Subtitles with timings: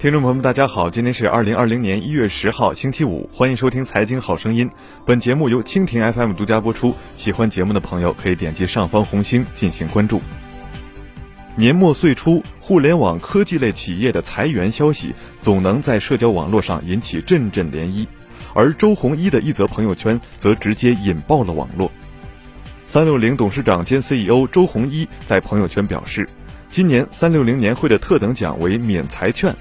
[0.00, 4.66] 听众朋友们，大家好，今天是二零二零年一月十号，星期五，欢迎收听《财经好声音》。
[5.04, 6.94] 本节目由蜻蜓 FM 独家播出。
[7.18, 10.22] 喜欢节目的朋友可以点击上方红星进行关注。
[11.54, 18.06] 年末岁初，互联网科技类企业的裁员消息总能在社交网络上引起阵阵涟漪，
[18.54, 21.92] 而周鸿祎的一则朋友圈则直接引爆了网络。
[22.86, 26.26] 三六零董事长兼 CEO 周鸿祎在朋友圈表示，
[26.70, 29.54] 今年三六零年会的特等奖为免裁券，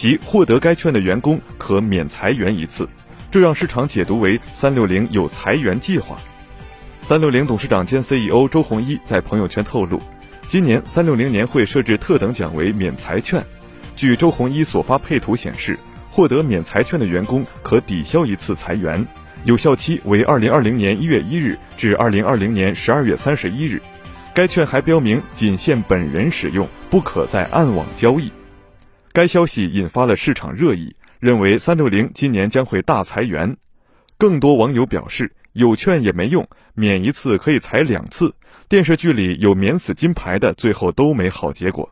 [0.00, 2.88] 即获得该券的员工可免裁员一次，
[3.30, 6.16] 这让市场解读为三六零有裁员计划。
[7.02, 10.00] 三六零董事长兼 CEO 周鸿祎在朋友圈透露，
[10.48, 13.44] 今年三六零年会设置特等奖为免裁券，
[13.94, 15.78] 据周鸿祎所发配图显示，
[16.10, 19.06] 获得免裁券的员工可抵消一次裁员。
[19.44, 23.82] 有效期为二零二零年一月一日至二零二零年十二月三十一日，
[24.32, 28.32] 该券还标明仅限本人使用，不可在暗网交易。
[29.12, 33.56] 该消息引发了市场热议，认为三六零今年将会大裁员。
[34.16, 38.32] 更多网友表示，有券也没用，免一次可以裁两次。
[38.68, 41.90] 电视剧里有免死金牌的，最后都没好结果。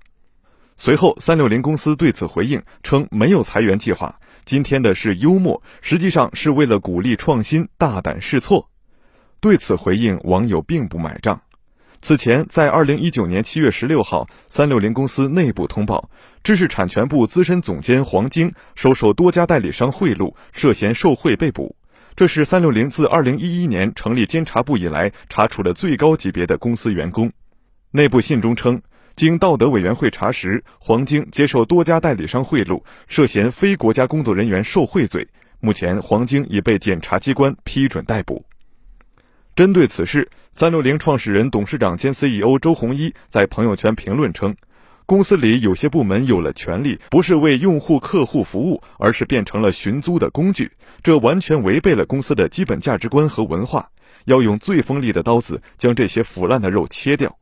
[0.76, 4.14] 随后，三六零公司对此回应称没有裁员计划。
[4.44, 8.70] 今天的是幽默，实际上是为了鼓励创新、大胆试错。
[9.40, 11.40] 对此回应，网友并不买账。
[12.00, 16.08] 此前，在二零一九年七月十六号，三六零公司内部通报，
[16.42, 21.74] 知识产权部资深总监黄晶收受多家代理商贿赂，涉嫌受贿被捕。
[22.16, 27.30] 这是三六零自二零一一年成立监察部以来查处的最高级别的公司员工。
[27.90, 28.80] 内部信中称。
[29.16, 35.26] 经道德委员会查实，黄晶接受多家代理商贿赂，涉嫌非国家工作人员受贿罪。
[35.58, 38.44] 目前，黄晶已被检察机关批准逮捕。
[39.58, 44.54] 针对此事，三六零创始人、董事长兼 CEO 周鸿祎在朋友圈评论称
[45.04, 50.70] ：“公司里有些部门有了权利，不是为用户客户服务，而是变成了寻租的工具，
[51.02, 53.90] 这完全违背了公司的基本价值观和文化。
[54.26, 57.36] 要用最锋利的刀子将这些腐烂的肉切掉。”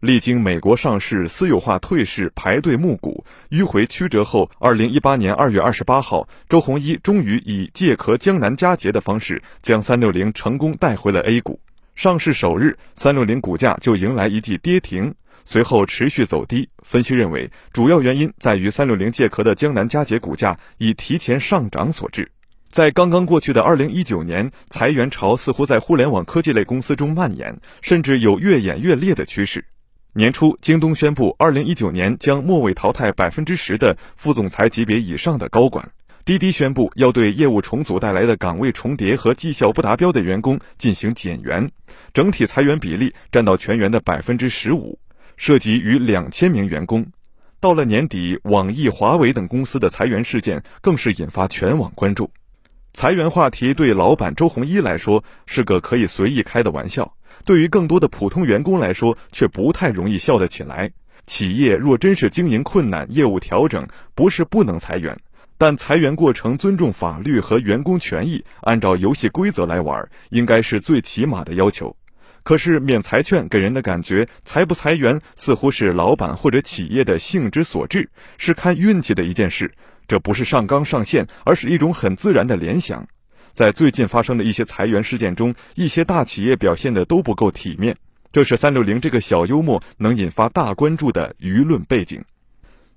[0.00, 11.58] 历经美国上市、私有化、退市、排队募股、迂回曲折后，二零一八年二月二十八号，周鸿祎终于以借壳江南嘉捷的方式，将三六零成功带回了 A 股。
[11.94, 15.14] 上市首日，三六零股价就迎来一记跌停，
[15.44, 16.68] 随后持续走低。
[16.82, 22.30] 分析认为，主要原因在于三六零借壳的江南嘉捷股价已提前上涨所致。
[22.70, 29.64] 在刚刚过去的二零一九年，裁员潮似乎在互联网科技类公司中蔓延，甚至有越演越烈的趋势。
[30.16, 35.90] 年初，京东宣布，二零一九年将末位淘汰百分之十的副总裁级别以上的高管。
[36.24, 41.70] 滴滴宣布要对业务重组带来的岗位重叠和绩效不达标的员工进行减员，
[42.14, 44.98] 整体裁员比例占到全员的百分之十五，
[45.36, 47.06] 涉及逾两千名员工。
[47.60, 52.30] 到了年底，网易、华为等公司的裁员事件更是引发全网关注。
[52.94, 57.12] 裁员话题对老板周鸿祎来说是个可以随意开的玩笑。
[57.46, 60.90] 对于更多的普通员工来说，却不太容易笑得起来。
[61.28, 63.86] 企业若真是经营困难、业务调整，
[64.16, 65.16] 不是不能裁员，
[65.56, 71.96] 但裁员过程尊重法律和员工权益，按照游戏规则来玩，应该是最起码的要求。
[72.42, 79.72] 可是免裁券给人的感觉，裁不裁员似乎是老板或者企业的性之所致，是看运气的一件事。
[80.08, 83.06] 这不是上纲上线，而是一种很自然的联想。
[83.56, 87.96] 在最近发生的一些裁员事件中，一些大企业表现的都不够体面，
[88.30, 92.22] 这是三六零这个小幽默能引发大关注的舆论背景。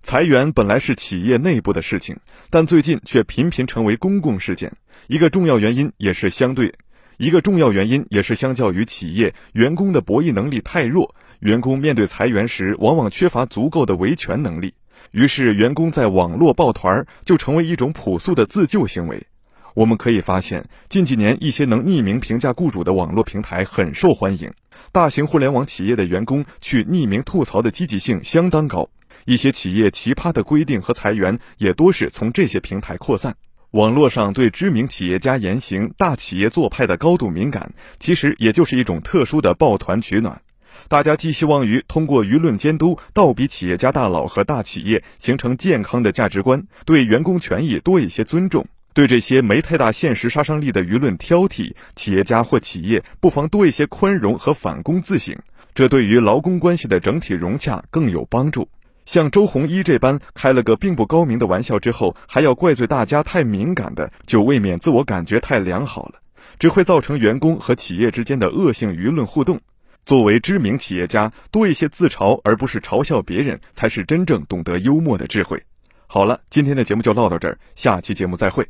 [0.02, 2.18] 裁员本来是企业内部的事情，
[2.50, 4.74] 但最近却频频成为公共事件。
[5.08, 6.74] 一个重要原因也是相对，
[7.16, 14.74] 一个重要原因也是相较于企业员工的博弈能力太弱，员工面对裁员时往往缺乏足够的维权能力，
[15.12, 19.26] 于是员工在网络抱团就成为一种朴素的自救行为。
[19.74, 24.52] 我们可以发现，近几年一些能匿名评价雇主的网络平台很受欢迎，
[24.92, 28.90] 大型互联网企业的员工去匿名吐槽的积极性相当高。
[29.26, 33.36] 一些企业奇葩的规定和裁员也多是从这些平台扩散。
[33.72, 40.42] 网络上对知名企业家言行、大企业做派的高度敏感，其实也就是一种特殊的抱团取暖。
[40.88, 48.66] 大家寄希望于通过舆论监督，倒逼企业家大佬和大企业形成健康的价值观，对员工权益多一些尊重。
[49.00, 55.34] 对这些没太大现实杀伤力的舆论挑剔，企业家或企业不妨多一些宽容和反躬自省，
[55.74, 58.68] 这对于劳工关系的整体融洽更有帮助。
[59.06, 66.16] 像周鸿祎这般开了个并不高明的玩笑之后，还要怪罪大家太敏感的，就未免自我感觉太良好了，
[66.60, 69.58] 只会造成员工和企业之间的恶性舆论互动。
[70.06, 75.64] 作为知名企业家，多一些自嘲而不是嘲笑别人，才是真正懂得幽默的智慧。
[76.06, 78.68] 好了，今天的节目就唠到这儿，下期节目再会。